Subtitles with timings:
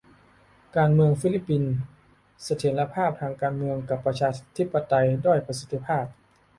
[0.75, 1.75] การเมืองฟิลิปปินส์:
[2.43, 6.05] เสถียรภาพทางการเมืองกับประชาธิปไตยด้อยประสิทธิภาพ